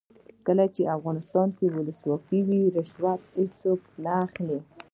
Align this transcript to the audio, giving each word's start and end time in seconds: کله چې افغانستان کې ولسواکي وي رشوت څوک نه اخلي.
کله 0.45 0.65
چې 0.75 0.91
افغانستان 0.95 1.47
کې 1.57 1.65
ولسواکي 1.75 2.39
وي 2.47 2.61
رشوت 2.77 3.21
څوک 3.61 3.81
نه 4.03 4.11
اخلي. 4.25 4.59